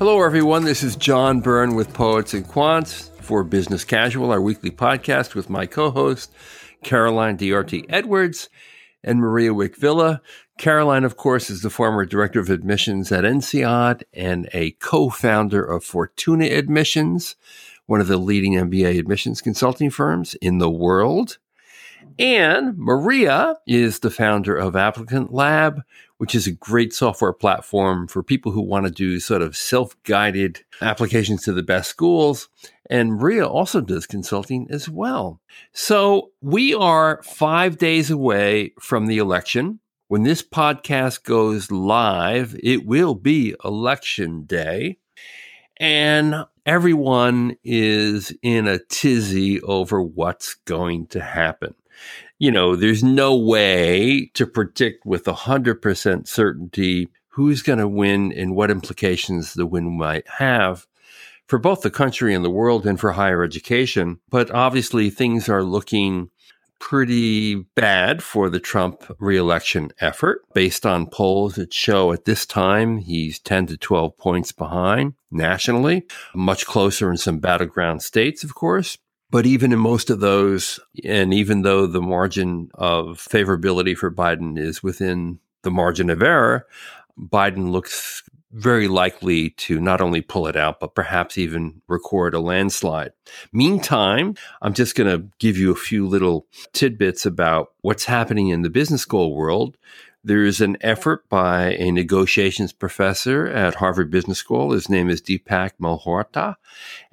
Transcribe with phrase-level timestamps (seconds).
[0.00, 0.64] Hello, everyone.
[0.64, 5.48] This is John Byrne with Poets and Quants for Business Casual, our weekly podcast with
[5.48, 6.32] my co host,
[6.82, 8.50] Caroline Diarte Edwards
[9.04, 10.20] and Maria Wich-Vila.
[10.58, 15.64] Caroline, of course, is the former director of admissions at INSEAD and a co founder
[15.64, 17.36] of Fortuna Admissions,
[17.86, 21.38] one of the leading MBA admissions consulting firms in the world.
[22.18, 25.82] And Maria is the founder of Applicant Lab,
[26.18, 30.00] which is a great software platform for people who want to do sort of self
[30.04, 32.48] guided applications to the best schools.
[32.90, 35.40] And Maria also does consulting as well.
[35.72, 39.80] So we are five days away from the election.
[40.08, 44.98] When this podcast goes live, it will be election day.
[45.78, 51.74] And everyone is in a tizzy over what's going to happen
[52.44, 58.54] you know, there's no way to predict with 100% certainty who's going to win and
[58.54, 60.86] what implications the win might have
[61.48, 64.20] for both the country and the world and for higher education.
[64.28, 66.28] But obviously, things are looking
[66.78, 72.98] pretty bad for the Trump reelection effort based on polls that show at this time
[72.98, 78.98] he's 10 to 12 points behind nationally, much closer in some battleground states, of course.
[79.34, 84.56] But even in most of those, and even though the margin of favorability for Biden
[84.56, 86.68] is within the margin of error,
[87.18, 92.38] Biden looks very likely to not only pull it out, but perhaps even record a
[92.38, 93.10] landslide.
[93.52, 98.62] Meantime, I'm just going to give you a few little tidbits about what's happening in
[98.62, 99.76] the business school world.
[100.26, 104.72] There's an effort by a negotiations professor at Harvard Business School.
[104.72, 106.56] His name is Deepak Malhotra,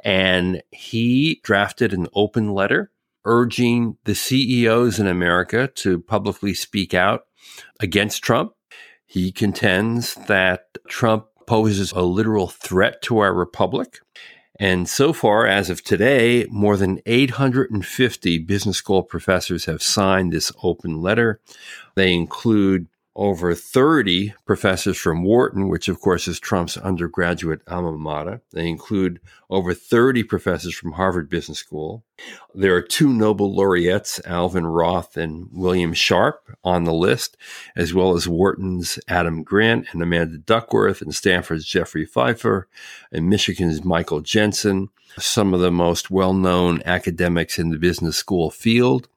[0.01, 2.89] and he drafted an open letter
[3.25, 7.25] urging the CEOs in America to publicly speak out
[7.81, 8.53] against Trump.
[9.05, 13.99] He contends that Trump poses a literal threat to our republic.
[14.57, 20.51] And so far, as of today, more than 850 business school professors have signed this
[20.63, 21.41] open letter.
[21.95, 28.41] They include over 30 professors from Wharton, which of course is Trump's undergraduate alma mater.
[28.51, 32.03] They include over 30 professors from Harvard Business School.
[32.55, 37.35] There are two Nobel laureates, Alvin Roth and William Sharpe, on the list,
[37.75, 42.67] as well as Wharton's Adam Grant and Amanda Duckworth, and Stanford's Jeffrey Pfeiffer,
[43.11, 48.49] and Michigan's Michael Jensen, some of the most well known academics in the business school
[48.51, 49.07] field.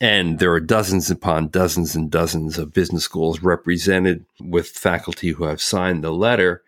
[0.00, 5.44] And there are dozens upon dozens and dozens of business schools represented with faculty who
[5.44, 6.62] have signed the letter.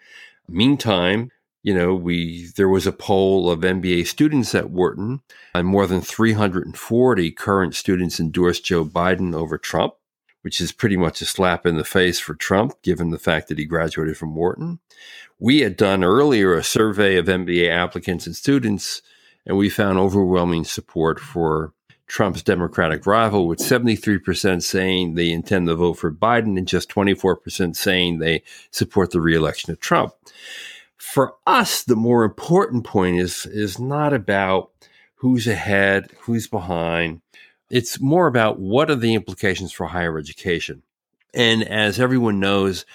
[0.49, 1.31] Meantime,
[1.63, 5.21] you know, we there was a poll of MBA students at Wharton,
[5.55, 9.95] and more than 340 current students endorsed Joe Biden over Trump,
[10.41, 13.59] which is pretty much a slap in the face for Trump, given the fact that
[13.59, 14.79] he graduated from Wharton.
[15.39, 19.03] We had done earlier a survey of MBA applicants and students,
[19.45, 21.75] and we found overwhelming support for
[22.09, 27.77] Trump's Democratic rival, with 73% saying they intend to vote for Biden and just 24%
[27.77, 30.15] saying they support the reelection of Trump.
[30.97, 34.71] For us, the more important point is, is not about
[35.17, 37.21] who's ahead, who's behind.
[37.71, 40.83] It's more about what are the implications for higher education.
[41.35, 42.87] And as everyone knows,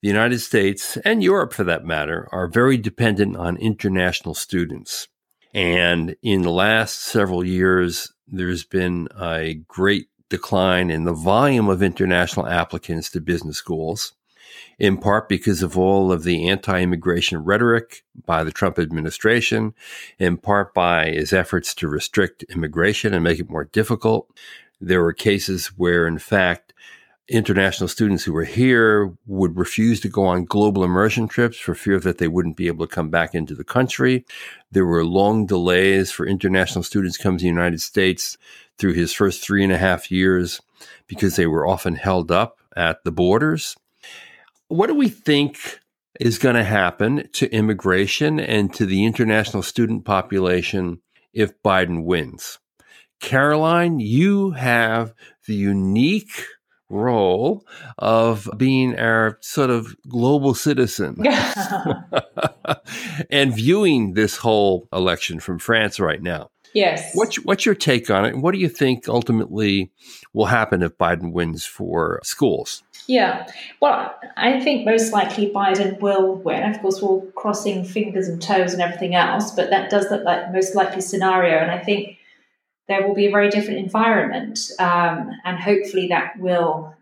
[0.00, 5.08] the United States and Europe, for that matter, are very dependent on international students.
[5.52, 11.82] And in the last several years, there's been a great decline in the volume of
[11.82, 14.12] international applicants to business schools,
[14.78, 19.74] in part because of all of the anti immigration rhetoric by the Trump administration,
[20.18, 24.30] in part by his efforts to restrict immigration and make it more difficult.
[24.80, 26.72] There were cases where, in fact,
[27.28, 32.00] international students who were here would refuse to go on global immersion trips for fear
[32.00, 34.24] that they wouldn't be able to come back into the country.
[34.72, 38.36] There were long delays for international students coming to the United States
[38.78, 40.60] through his first three and a half years
[41.06, 43.76] because they were often held up at the borders.
[44.68, 45.80] What do we think
[46.18, 51.00] is going to happen to immigration and to the international student population
[51.32, 52.58] if Biden wins?
[53.20, 55.12] Caroline, you have
[55.46, 56.46] the unique
[56.90, 57.64] role
[57.98, 61.16] of being our sort of global citizen
[63.30, 66.50] and viewing this whole election from France right now.
[66.74, 67.12] Yes.
[67.14, 68.34] What's what's your take on it?
[68.34, 69.90] And What do you think ultimately
[70.32, 72.82] will happen if Biden wins for schools?
[73.06, 73.48] Yeah.
[73.80, 76.62] Well, I think most likely Biden will win.
[76.62, 80.52] Of course, we're crossing fingers and toes and everything else, but that does look like
[80.52, 81.58] most likely scenario.
[81.58, 82.18] And I think
[82.90, 84.58] there will be a very different environment.
[84.78, 86.94] Um, and hopefully that will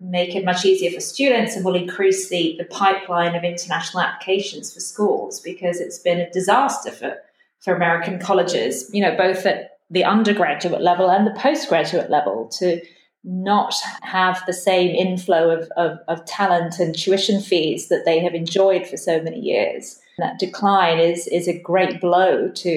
[0.00, 4.74] make it much easier for students and will increase the, the pipeline of international applications
[4.74, 7.16] for schools because it's been a disaster for,
[7.60, 12.82] for American colleges, you know, both at the undergraduate level and the postgraduate level to
[13.22, 18.34] not have the same inflow of, of, of talent and tuition fees that they have
[18.34, 19.98] enjoyed for so many years.
[20.18, 22.70] That decline is is a great blow to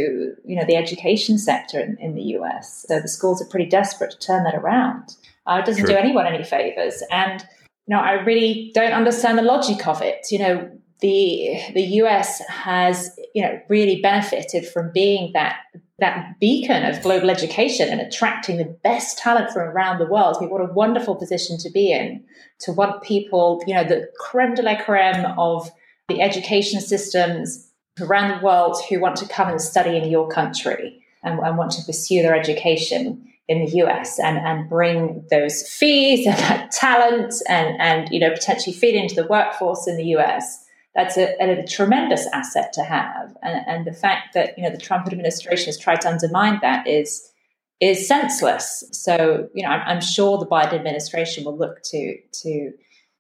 [0.43, 2.85] you know the education sector in, in the US.
[2.87, 5.15] So the schools are pretty desperate to turn that around.
[5.47, 5.93] Uh, it doesn't True.
[5.93, 7.01] do anyone any favors.
[7.11, 7.41] And
[7.87, 10.27] you know, I really don't understand the logic of it.
[10.31, 15.57] You know, the the US has you know really benefited from being that
[15.99, 20.37] that beacon of global education and attracting the best talent from around the world.
[20.37, 22.23] I mean, what a wonderful position to be in
[22.59, 25.69] to want people, you know, the creme de la creme of
[26.09, 27.69] the education systems
[28.01, 31.71] around the world who want to come and study in your country and, and want
[31.71, 37.33] to pursue their education in the US and, and bring those fees and that talent
[37.47, 40.65] and, and, you know, potentially feed into the workforce in the US
[40.95, 43.35] that's a, a, tremendous asset to have.
[43.43, 46.87] And, and the fact that you know the Trump administration has tried to undermine that
[46.87, 47.31] is
[47.79, 48.83] is senseless.
[48.91, 52.71] So you know, I'm, I'm sure the Biden administration will look to to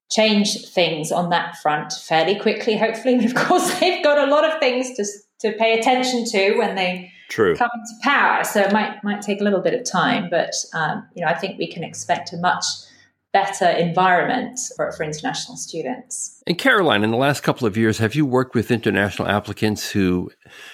[0.09, 3.15] change things on that front fairly quickly, hopefully.
[3.17, 5.05] But of course, they've got a lot of things to
[5.39, 7.55] to pay attention to when they True.
[7.55, 8.43] come into power.
[8.43, 11.35] So it might might take a little bit of time, but um, you know, I
[11.35, 12.65] think we can expect a much
[13.31, 16.41] better environment for, for international students.
[16.47, 20.31] And Caroline, in the last couple of years, have you worked with international applicants who,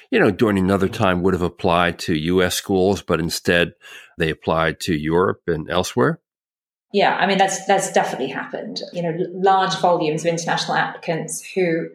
[0.10, 2.56] you know, during another time would have applied to U.S.
[2.56, 3.74] schools, but instead
[4.18, 6.22] they applied to Europe and elsewhere?
[6.96, 8.80] Yeah, I mean that's that's definitely happened.
[8.94, 11.90] You know, large volumes of international applicants who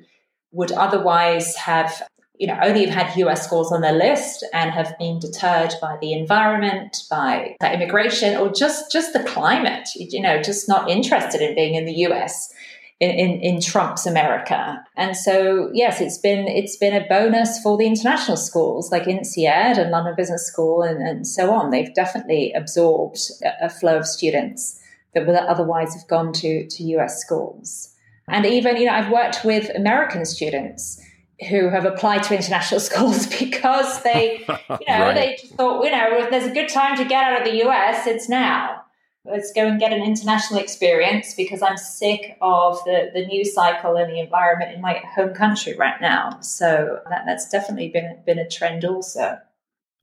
[0.52, 2.02] would otherwise have
[2.38, 5.96] you know, only have had US schools on their list and have been deterred by
[6.02, 9.88] the environment, by immigration, or just just the climate.
[9.96, 12.52] You know, just not interested in being in the US.
[13.00, 14.84] In, in, in, Trump's America.
[14.94, 19.78] And so, yes, it's been it's been a bonus for the international schools like INSEAD
[19.78, 21.70] and London Business School and, and so on.
[21.70, 24.79] They've definitely absorbed a, a flow of students
[25.14, 27.94] that would otherwise have gone to, to US schools.
[28.28, 31.00] And even, you know, I've worked with American students
[31.48, 35.14] who have applied to international schools because they, you know, right.
[35.14, 37.64] they just thought, you know, if there's a good time to get out of the
[37.64, 38.82] US, it's now.
[39.24, 43.96] Let's go and get an international experience because I'm sick of the, the news cycle
[43.96, 46.40] and the environment in my home country right now.
[46.40, 49.38] So that, that's definitely been been a trend also.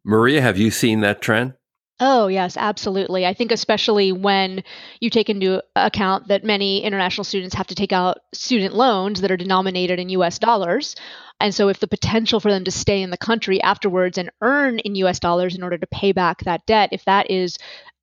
[0.03, 1.55] Maria, have you seen that trend?
[1.99, 3.25] Oh, yes, absolutely.
[3.25, 4.63] I think, especially when
[4.99, 9.31] you take into account that many international students have to take out student loans that
[9.31, 10.95] are denominated in US dollars.
[11.39, 14.77] And so, if the potential for them to stay in the country afterwards and earn
[14.79, 17.57] in US dollars in order to pay back that debt, if that is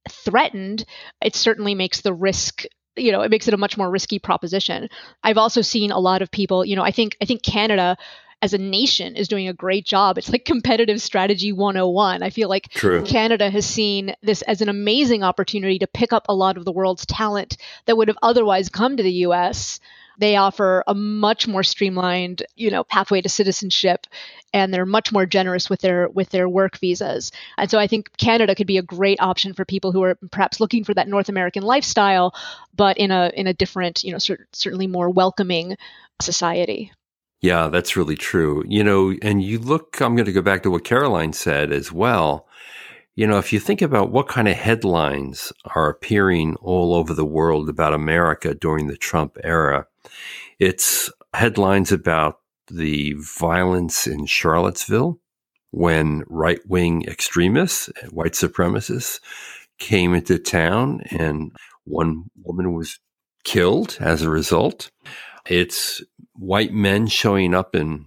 [0.09, 0.85] threatened,
[1.23, 2.65] it certainly makes the risk
[2.97, 4.89] you know it makes it a much more risky proposition
[5.25, 7.97] i've also seen a lot of people you know i think i think canada
[8.45, 10.19] as a nation is doing a great job.
[10.19, 12.23] It's like competitive strategy 101.
[12.23, 13.03] I feel like True.
[13.03, 16.73] Canada has seen this as an amazing opportunity to pick up a lot of the
[16.73, 17.57] world's talent
[17.87, 19.81] that would have otherwise come to the US.
[20.19, 24.07] They offer a much more streamlined, you know, pathway to citizenship
[24.53, 27.33] and they're much more generous with their with their work visas.
[27.57, 30.61] And so I think Canada could be a great option for people who are perhaps
[30.61, 32.35] looking for that North American lifestyle
[32.77, 35.79] but in a in a different, you know, certainly more welcoming
[36.21, 36.93] society.
[37.45, 38.65] Yeah, that's really true.
[38.67, 41.93] You know, and you look, I'm going to go back to what Caroline said as
[41.93, 42.49] well.
[43.17, 47.23] You know, if you think about what kind of headlines are appearing all over the
[47.27, 49.87] world about America during the Trump era,
[50.59, 55.21] it's headlines about the violence in Charlottesville
[55.71, 59.21] when right wing extremists, white supremacists,
[59.79, 61.53] came into town and
[61.85, 63.01] one woman was
[63.45, 64.91] killed as a result.
[65.47, 66.03] It's
[66.35, 68.07] white men showing up in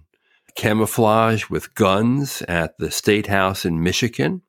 [0.54, 4.42] camouflage with guns at the state house in Michigan.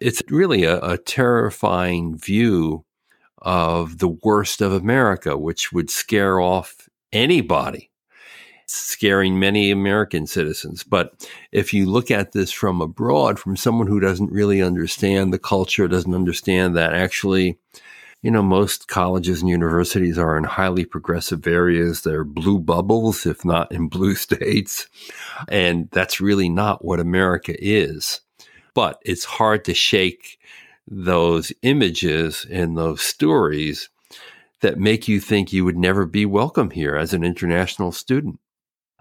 [0.00, 2.84] It's really a, a terrifying view
[3.38, 7.90] of the worst of America, which would scare off anybody,
[8.66, 10.84] scaring many American citizens.
[10.84, 15.38] But if you look at this from abroad, from someone who doesn't really understand the
[15.38, 17.58] culture, doesn't understand that actually
[18.22, 22.02] you know, most colleges and universities are in highly progressive areas.
[22.02, 24.88] They're blue bubbles, if not in blue states.
[25.48, 28.20] And that's really not what America is.
[28.74, 30.38] But it's hard to shake
[30.86, 33.88] those images and those stories
[34.60, 38.38] that make you think you would never be welcome here as an international student.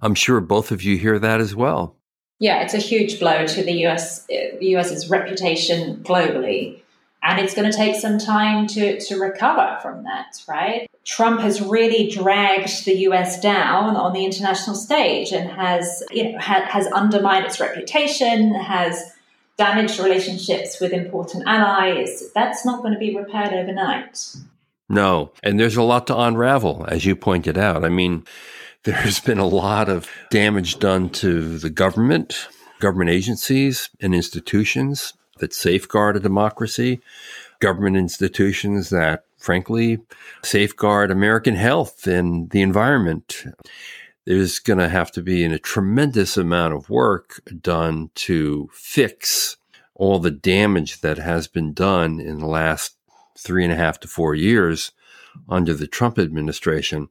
[0.01, 1.97] I'm sure both of you hear that as well.
[2.39, 6.78] Yeah, it's a huge blow to the US, uh, the US's reputation globally
[7.21, 10.89] And it's going to take some time to, to recover from that, right?
[11.03, 16.39] Trump has really dragged the US down on the international stage and has, you know,
[16.39, 19.13] ha- has undermined its reputation, has
[19.57, 22.31] damaged relationships with important allies.
[22.33, 24.35] That's not going to be repaired overnight.
[24.87, 25.33] No.
[25.43, 27.83] And there's a lot to unravel, as you pointed out.
[27.83, 28.23] I mean,
[28.85, 32.47] there's been a lot of damage done to the government,
[32.79, 37.01] government agencies, and institutions that safeguard a democracy,
[37.59, 39.99] government institutions that, frankly,
[40.43, 43.43] safeguard American health and the environment.
[44.25, 49.57] There's going to have to be a tremendous amount of work done to fix
[49.95, 52.95] all the damage that has been done in the last
[53.37, 54.91] three and a half to four years
[55.47, 57.09] under the Trump administration.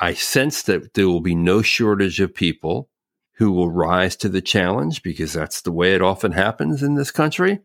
[0.00, 2.88] I sense that there will be no shortage of people
[3.38, 7.12] who will rise to the challenge because that's the way it often happens in this
[7.12, 7.60] country.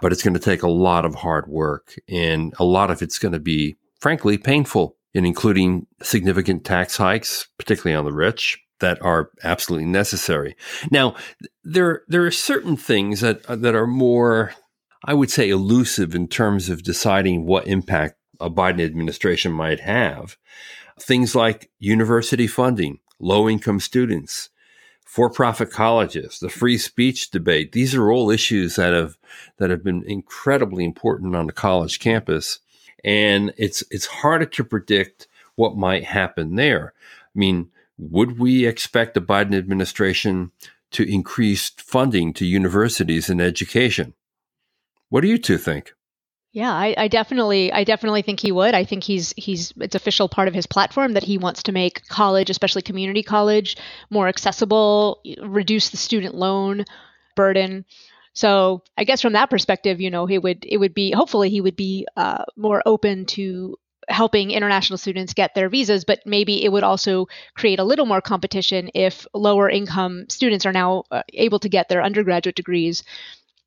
[0.00, 3.18] But it's going to take a lot of hard work and a lot of it's
[3.18, 9.02] going to be, frankly, painful and including significant tax hikes, particularly on the rich that
[9.02, 10.56] are absolutely necessary.
[10.90, 11.14] Now,
[11.62, 14.54] there, there are certain things that, that are more,
[15.04, 20.38] I would say, elusive in terms of deciding what impact a Biden administration might have.
[20.98, 24.48] Things like university funding, low income students,
[25.08, 27.72] for profit colleges, the free speech debate.
[27.72, 29.16] These are all issues that have,
[29.56, 32.58] that have been incredibly important on the college campus.
[33.02, 36.92] And it's, it's harder to predict what might happen there.
[37.34, 40.52] I mean, would we expect the Biden administration
[40.90, 44.12] to increase funding to universities and education?
[45.08, 45.94] What do you two think?
[46.52, 48.74] Yeah, I, I, definitely, I definitely think he would.
[48.74, 52.06] I think he's he's it's official part of his platform that he wants to make
[52.08, 53.76] college, especially community college,
[54.10, 56.84] more accessible, reduce the student loan
[57.36, 57.84] burden.
[58.32, 61.60] So I guess from that perspective, you know, he would it would be hopefully he
[61.60, 63.76] would be uh, more open to
[64.08, 68.22] helping international students get their visas, but maybe it would also create a little more
[68.22, 73.04] competition if lower income students are now uh, able to get their undergraduate degrees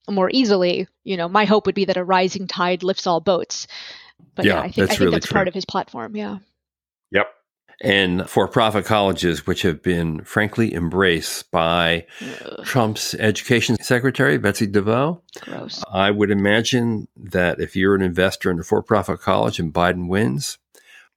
[0.09, 0.87] more easily.
[1.03, 3.67] You know, my hope would be that a rising tide lifts all boats.
[4.35, 6.15] But yeah, yeah I think, that's, I think really that's part of his platform.
[6.15, 6.39] Yeah.
[7.11, 7.27] Yep.
[7.83, 12.63] And for profit colleges, which have been frankly embraced by Ugh.
[12.63, 15.19] Trump's education secretary, Betsy DeVos.
[15.41, 15.83] Gross.
[15.91, 20.07] I would imagine that if you're an investor in a for profit college and Biden
[20.07, 20.59] wins,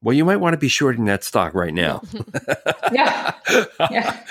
[0.05, 2.03] well, you might want to be shorting that stock right now.
[2.93, 3.33] yeah.
[3.91, 4.23] Yeah.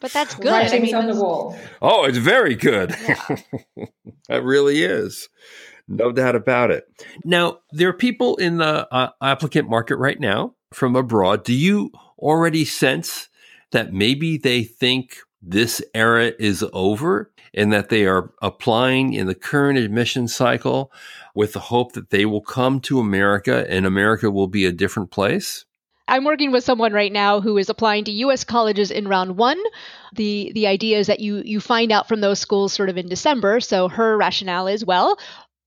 [0.00, 0.46] But that's good.
[0.46, 1.56] Writings I mean, on the wall.
[1.82, 2.96] Oh, it's very good.
[3.06, 3.36] Yeah.
[4.28, 5.28] that really is.
[5.88, 6.84] No doubt about it.
[7.22, 11.44] Now, there are people in the uh, applicant market right now from abroad.
[11.44, 13.28] Do you already sense
[13.72, 19.34] that maybe they think this era is over and that they are applying in the
[19.34, 20.92] current admission cycle
[21.34, 25.10] with the hope that they will come to America and America will be a different
[25.10, 25.64] place?
[26.08, 28.44] I'm working with someone right now who is applying to U.S.
[28.44, 29.60] colleges in round one.
[30.14, 33.08] The the idea is that you you find out from those schools sort of in
[33.08, 33.60] December.
[33.60, 35.18] So her rationale is well,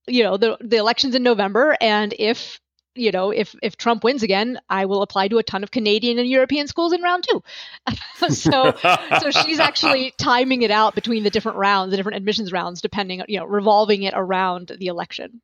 [0.07, 2.59] you know, the the election's in November, and if
[2.99, 6.19] you know, if if Trump wins again, I will apply to a ton of Canadian
[6.19, 7.43] and European schools in round two.
[8.29, 8.73] so
[9.19, 13.23] so she's actually timing it out between the different rounds, the different admissions rounds, depending,
[13.27, 15.41] you know, revolving it around the election.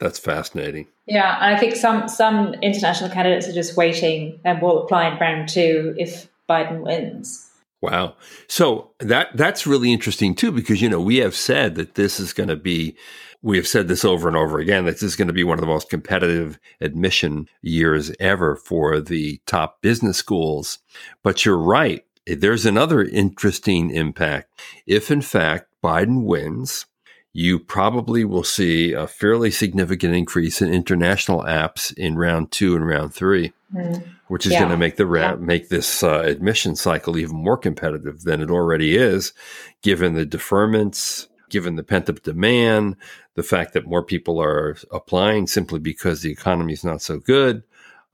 [0.00, 0.88] That's fascinating.
[1.06, 5.18] Yeah, and I think some some international candidates are just waiting and will apply in
[5.18, 7.48] round two if Biden wins.
[7.80, 8.14] Wow.
[8.46, 12.32] So that that's really interesting too, because you know we have said that this is
[12.32, 12.96] going to be.
[13.42, 15.58] We have said this over and over again that this is going to be one
[15.58, 20.78] of the most competitive admission years ever for the top business schools.
[21.22, 22.04] But you're right.
[22.24, 24.48] There's another interesting impact.
[24.86, 26.86] If in fact Biden wins,
[27.32, 32.86] you probably will see a fairly significant increase in international apps in round two and
[32.86, 34.04] round three, mm.
[34.28, 34.58] which is yeah.
[34.58, 38.50] going to make the ra- make this uh, admission cycle even more competitive than it
[38.50, 39.32] already is,
[39.80, 42.96] given the deferments, given the pent up demand,
[43.34, 47.62] the fact that more people are applying simply because the economy is not so good.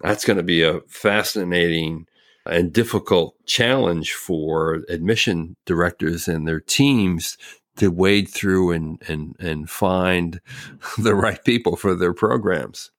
[0.01, 2.07] That's going to be a fascinating
[2.45, 7.39] and difficult challenge for admission directors and their teams
[7.77, 10.41] to wade through and, and, and find
[10.99, 12.91] the right people for their programs.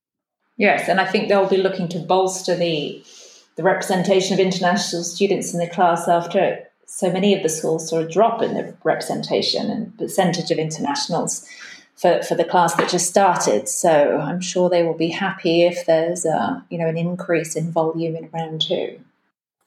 [0.58, 3.04] Yes, and I think they'll be looking to bolster the
[3.56, 8.00] the representation of international students in the class after so many of the schools saw
[8.00, 11.48] a drop in the representation and percentage of internationals
[11.96, 13.70] for, for the class that just started.
[13.70, 17.72] So I'm sure they will be happy if there's a you know an increase in
[17.72, 19.00] volume in round two.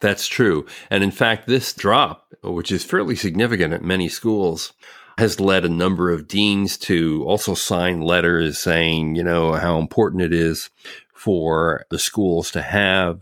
[0.00, 0.67] That's true.
[0.91, 4.73] And in fact, this drop, which is fairly significant at many schools,
[5.17, 10.23] has led a number of deans to also sign letters saying, you know, how important
[10.23, 10.71] it is
[11.14, 13.21] for the schools to have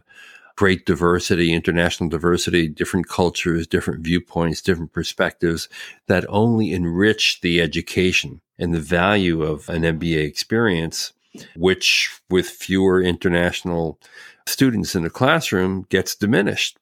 [0.61, 5.71] great diversity, international diversity, different cultures, different viewpoints, different perspectives
[6.07, 11.14] that only enrich the education and the value of an MBA experience,
[11.57, 13.99] which with fewer international
[14.47, 16.76] students in the classroom gets diminished.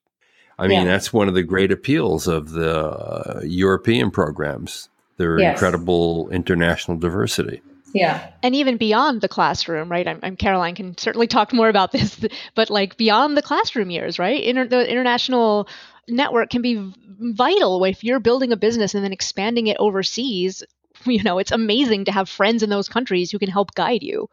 [0.58, 0.84] I mean, yeah.
[0.86, 5.52] that's one of the great appeals of the uh, European programs, their yes.
[5.52, 7.62] incredible international diversity.
[7.92, 8.30] Yeah.
[8.42, 10.06] And even beyond the classroom, right?
[10.06, 12.18] I'm, I'm, Caroline can certainly talk more about this,
[12.54, 14.42] but like beyond the classroom years, right?
[14.42, 15.68] Inter- the international
[16.06, 20.64] network can be vital if you're building a business and then expanding it overseas.
[21.04, 24.28] You know, it's amazing to have friends in those countries who can help guide you.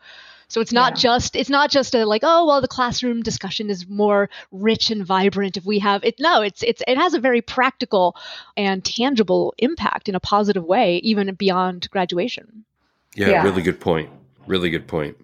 [0.48, 1.02] So it's not yeah.
[1.02, 5.06] just it's not just a like oh well the classroom discussion is more rich and
[5.06, 8.16] vibrant if we have it no it's it's it has a very practical
[8.58, 12.66] and tangible impact in a positive way even beyond graduation.
[13.16, 14.10] Yeah, yeah, really good point.
[14.48, 15.18] Really good point.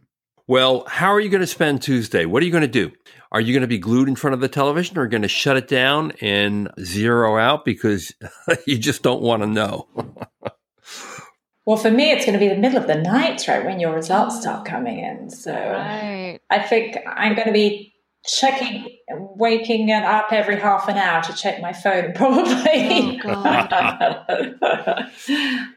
[0.47, 2.25] Well, how are you going to spend Tuesday?
[2.25, 2.91] What are you going to do?
[3.31, 5.55] Are you going to be glued in front of the television or going to shut
[5.55, 8.11] it down and zero out because
[8.67, 9.87] you just don't want to know?
[11.65, 13.93] well, for me, it's going to be the middle of the night, right, when your
[13.93, 15.29] results start coming in.
[15.29, 16.39] So right.
[16.49, 17.93] I think I'm going to be
[18.25, 23.21] checking, waking up every half an hour to check my phone, probably.
[23.23, 24.25] Oh,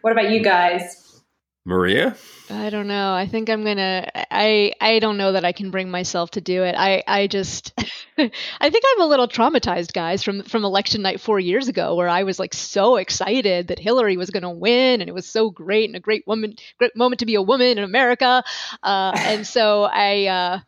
[0.00, 1.04] what about you guys?
[1.64, 2.16] Maria?
[2.50, 3.14] I don't know.
[3.14, 4.06] I think I'm gonna.
[4.30, 6.75] I I don't know that I can bring myself to do it.
[6.76, 7.73] I I just.
[8.18, 12.09] I think I'm a little traumatized, guys, from from election night four years ago, where
[12.09, 15.88] I was like so excited that Hillary was gonna win, and it was so great
[15.88, 18.44] and a great woman, great moment to be a woman in America.
[18.83, 20.26] Uh, and so I.
[20.26, 20.59] Uh,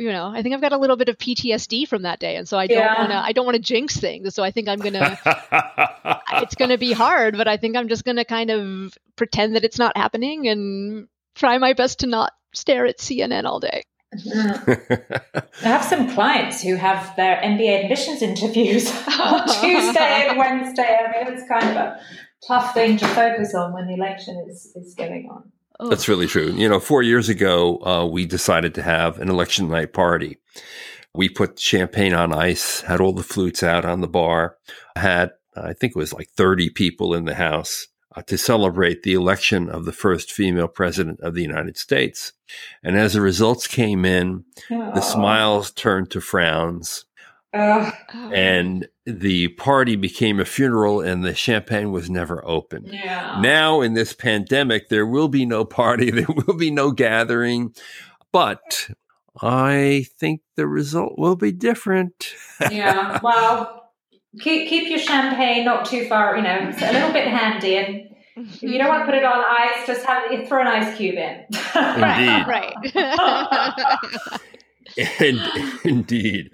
[0.00, 2.48] you know, I think I've got a little bit of PTSD from that day, and
[2.48, 2.98] so I don't yeah.
[2.98, 3.16] want to.
[3.16, 4.34] I don't want to jinx things.
[4.34, 5.18] So I think I'm gonna.
[6.42, 9.78] it's gonna be hard, but I think I'm just gonna kind of pretend that it's
[9.78, 13.82] not happening and try my best to not stare at CNN all day.
[14.16, 15.36] Mm-hmm.
[15.66, 20.96] I have some clients who have their MBA admissions interviews on Tuesday and Wednesday.
[20.98, 22.00] I mean, it's kind of a
[22.48, 25.52] tough thing to focus on when the election is, is going on.
[25.88, 26.52] That's really true.
[26.52, 30.38] You know, four years ago, uh, we decided to have an election night party.
[31.14, 34.56] We put champagne on ice, had all the flutes out on the bar,
[34.96, 39.14] had, I think it was like 30 people in the house uh, to celebrate the
[39.14, 42.32] election of the first female president of the United States.
[42.82, 44.92] And as the results came in, oh.
[44.94, 47.04] the smiles turned to frowns.
[47.52, 47.90] Uh,
[48.32, 52.88] and the party became a funeral and the champagne was never opened.
[52.88, 53.40] Yeah.
[53.40, 57.74] Now, in this pandemic, there will be no party, there will be no gathering,
[58.32, 58.90] but
[59.40, 62.34] I think the result will be different.
[62.70, 63.18] yeah.
[63.22, 63.90] Well,
[64.38, 68.62] keep, keep your champagne not too far, you know, a little bit handy and if
[68.62, 71.44] you don't want to put it on ice, just have throw an ice cube in.
[71.74, 72.46] Indeed.
[72.46, 72.74] right.
[75.20, 75.40] And,
[75.84, 76.50] indeed.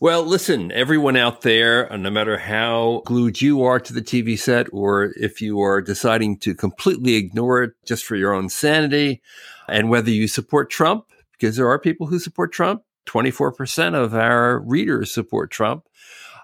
[0.00, 4.38] Well, listen, everyone out there, uh, no matter how glued you are to the TV
[4.38, 9.20] set, or if you are deciding to completely ignore it just for your own sanity,
[9.66, 14.60] and whether you support Trump, because there are people who support Trump, 24% of our
[14.60, 15.87] readers support Trump.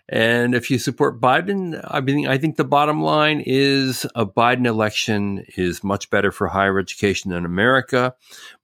[0.09, 4.67] And if you support Biden, I mean, I think the bottom line is a Biden
[4.67, 8.15] election is much better for higher education in America,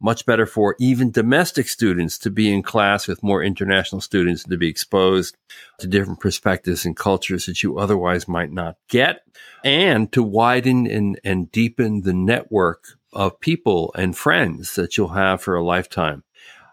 [0.00, 4.50] much better for even domestic students to be in class with more international students and
[4.50, 5.34] to be exposed
[5.78, 9.22] to different perspectives and cultures that you otherwise might not get,
[9.64, 15.40] and to widen and, and deepen the network of people and friends that you'll have
[15.40, 16.22] for a lifetime.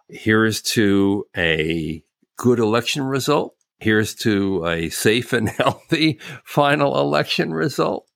[0.10, 2.04] Here's to a
[2.36, 8.08] good election result Here's to a safe and healthy final election result.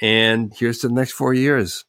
[0.00, 1.84] And here's to the next four years.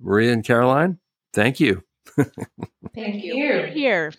[0.00, 0.98] Maria and Caroline,
[1.32, 1.82] thank you.
[2.94, 3.64] thank you.
[3.72, 4.12] Here.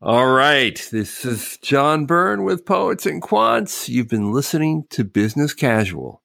[0.00, 0.88] All right.
[0.92, 3.88] This is John Byrne with Poets and Quants.
[3.88, 6.22] You've been listening to Business Casual.